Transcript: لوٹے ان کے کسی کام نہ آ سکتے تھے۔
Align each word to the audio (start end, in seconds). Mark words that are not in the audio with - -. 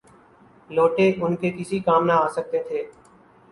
لوٹے 0.69 1.05
ان 1.21 1.35
کے 1.35 1.51
کسی 1.57 1.79
کام 1.87 2.05
نہ 2.05 2.13
آ 2.13 2.27
سکتے 2.35 2.63
تھے۔ 2.67 2.83